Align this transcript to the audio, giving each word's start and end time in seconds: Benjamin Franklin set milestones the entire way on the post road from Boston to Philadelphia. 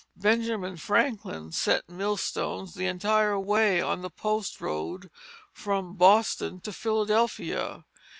Benjamin 0.15 0.77
Franklin 0.77 1.51
set 1.51 1.87
milestones 1.87 2.73
the 2.73 2.87
entire 2.87 3.39
way 3.39 3.79
on 3.83 4.01
the 4.01 4.09
post 4.09 4.59
road 4.59 5.11
from 5.53 5.93
Boston 5.95 6.59
to 6.61 6.73
Philadelphia. 6.73 7.85